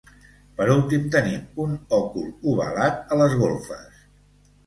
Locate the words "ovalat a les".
2.53-3.35